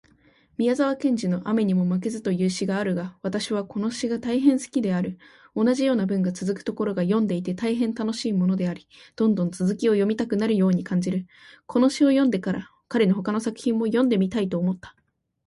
[0.57, 5.19] 宮沢賢治のアメニモマケズという詩があるが私はこの詩が大変好きである。
[5.55, 11.27] 同じような文がつづくところが読んでいて大変楽しいものであり、どんどん続きを読みたくなるように感じる。
[11.67, 14.95] この詩を読んでから、彼の他の作品も読んでみたいと思った。